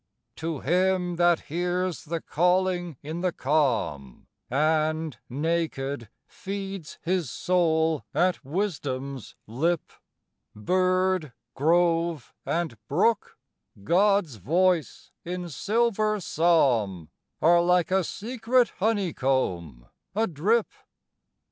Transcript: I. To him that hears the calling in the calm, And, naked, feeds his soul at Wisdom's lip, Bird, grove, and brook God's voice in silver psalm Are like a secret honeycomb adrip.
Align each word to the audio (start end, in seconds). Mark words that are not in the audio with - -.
I. 0.37 0.41
To 0.41 0.59
him 0.61 1.17
that 1.17 1.41
hears 1.41 2.05
the 2.05 2.21
calling 2.21 2.97
in 3.03 3.21
the 3.21 3.31
calm, 3.31 4.25
And, 4.49 5.15
naked, 5.29 6.09
feeds 6.25 6.97
his 7.03 7.29
soul 7.29 8.03
at 8.11 8.43
Wisdom's 8.43 9.35
lip, 9.45 9.91
Bird, 10.55 11.33
grove, 11.53 12.33
and 12.47 12.79
brook 12.87 13.37
God's 13.83 14.37
voice 14.37 15.11
in 15.23 15.49
silver 15.49 16.19
psalm 16.19 17.09
Are 17.39 17.61
like 17.61 17.91
a 17.91 18.03
secret 18.03 18.69
honeycomb 18.79 19.85
adrip. 20.15 20.71